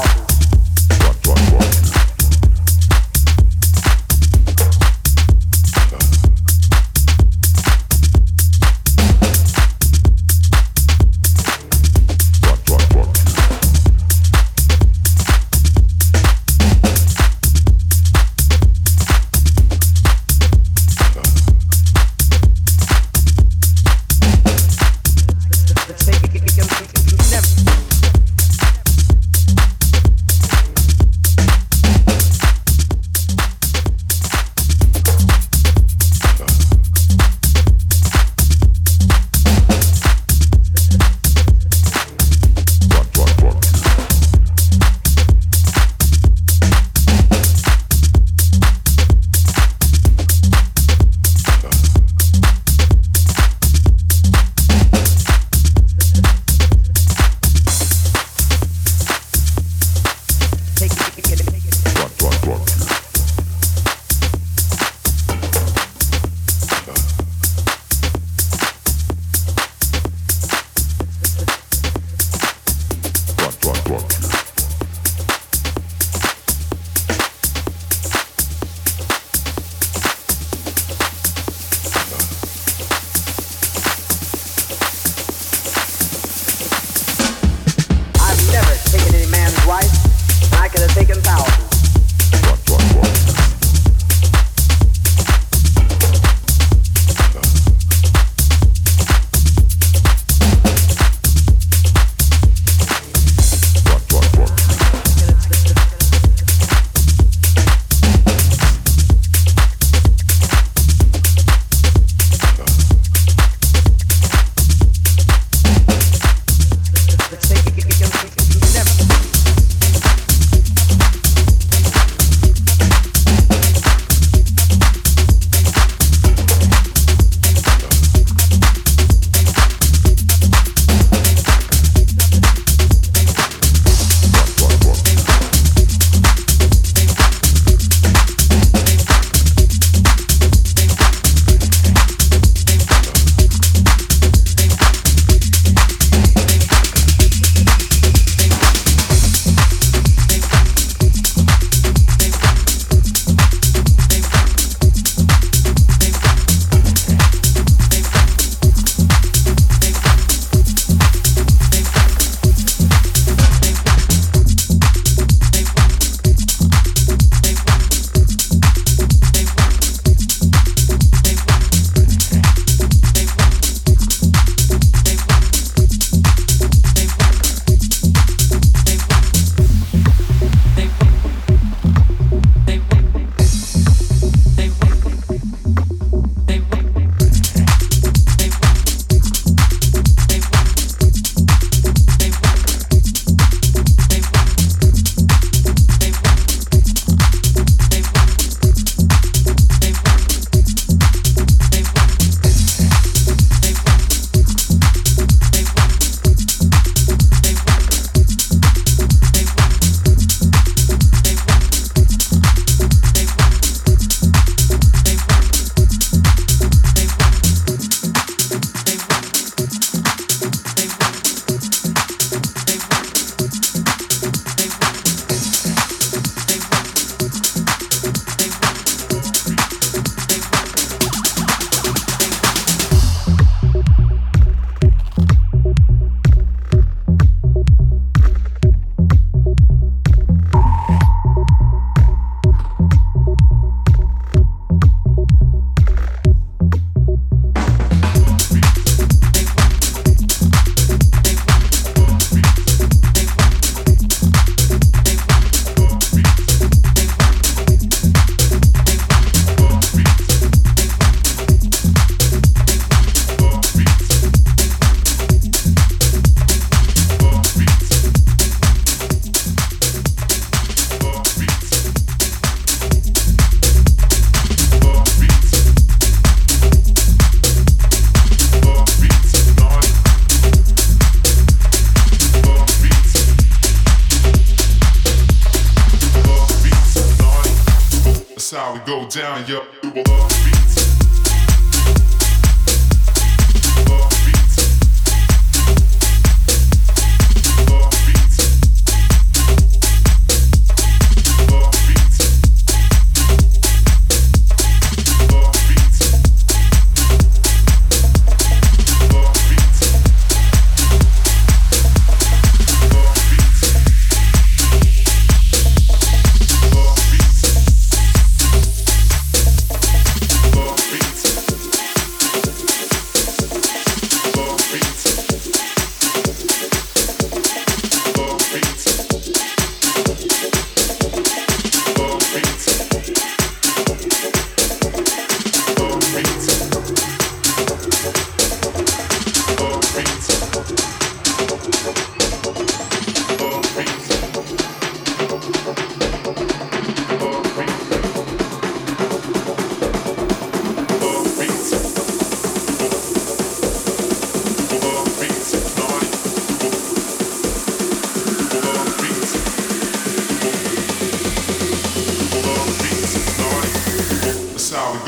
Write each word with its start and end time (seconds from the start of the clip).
Love 0.00 0.19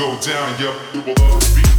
go 0.02 0.18
down, 0.20 0.58
yep, 0.58 0.74
will 1.06 1.38
beats. 1.54 1.71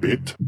Bit. 0.00 0.39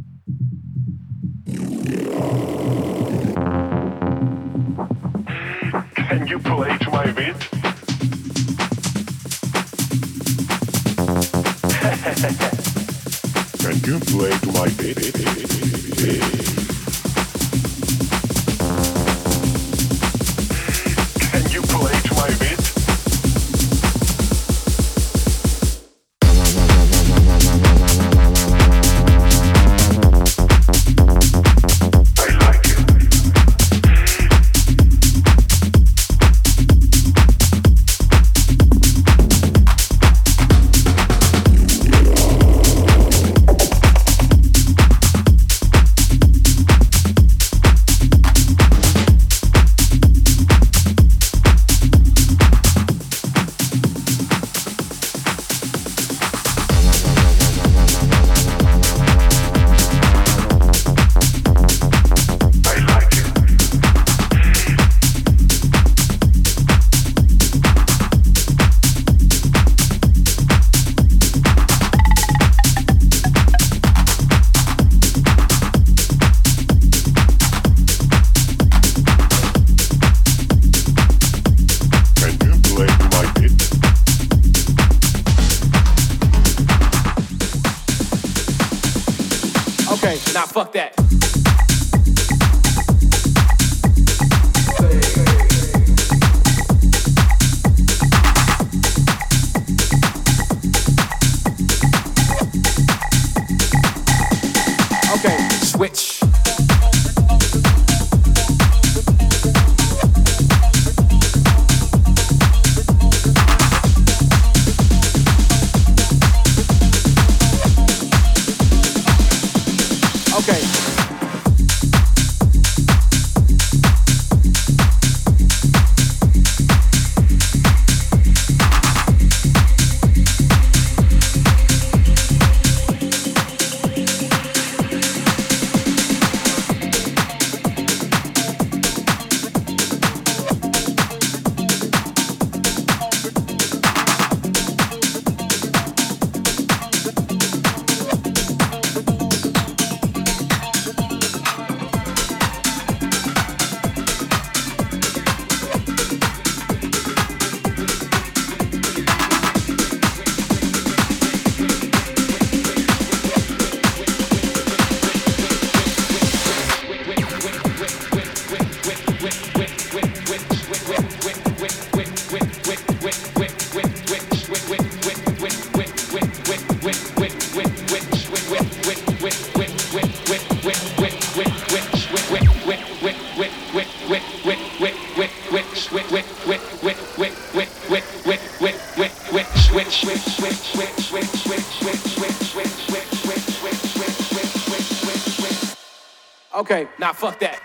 Okay, 196.54 196.86
now 196.98 197.12
fuck 197.12 197.38
that. 197.40 197.61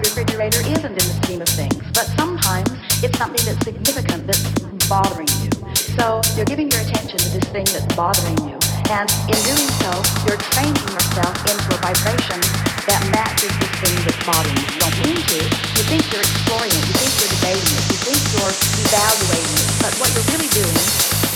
the 0.00 0.08
refrigerator 0.08 0.60
isn't 0.64 0.96
in 0.96 1.04
the 1.04 1.16
scheme 1.20 1.42
of 1.42 1.48
things, 1.48 1.76
but 1.92 2.08
sometimes 2.16 2.72
it's 3.04 3.16
something 3.18 3.40
that's 3.44 3.60
significant 3.60 4.24
that's 4.24 4.44
bothering 4.88 5.28
you. 5.44 5.52
So 5.96 6.24
you're 6.36 6.48
giving 6.48 6.70
your 6.72 6.80
attention 6.80 7.20
to 7.20 7.28
this 7.36 7.44
thing 7.52 7.68
that's 7.68 7.88
bothering 7.92 8.38
you. 8.48 8.56
And 8.88 9.06
in 9.28 9.38
doing 9.44 9.68
so, 9.84 9.92
you're 10.24 10.40
training 10.56 10.80
yourself 10.88 11.36
into 11.44 11.68
a 11.76 11.78
vibration 11.84 12.40
that 12.88 13.00
matches 13.12 13.52
the 13.60 13.68
thing 13.84 13.96
that's 14.08 14.20
bothering 14.24 14.56
you. 14.56 14.66
You 14.72 14.80
don't 14.80 14.98
mean 15.04 15.20
to. 15.20 15.40
You 15.76 15.84
think 15.84 16.02
you're 16.08 16.24
exploring 16.24 16.72
it. 16.72 16.82
You 16.88 16.96
think 16.96 17.12
you're 17.20 17.32
debating 17.36 17.70
it. 17.76 17.84
You 17.92 17.98
think 18.00 18.20
you're 18.34 18.56
evaluating 18.88 19.52
it. 19.52 19.68
But 19.84 19.92
what 20.00 20.08
you're 20.16 20.28
really 20.32 20.50
doing 20.56 20.86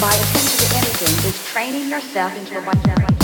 by 0.00 0.12
attention 0.16 0.57
to 0.57 0.68
anything 0.81 1.14
is 1.29 1.37
training 1.53 1.87
yourself 1.92 2.33
into 2.33 2.59
a 2.59 2.62
vibration. 2.64 3.23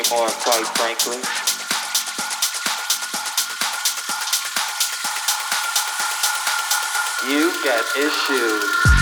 anymore, 0.00 0.28
quite 0.28 0.66
frankly. 0.76 1.16
You 7.28 7.52
got 7.64 7.84
issues. 7.96 8.99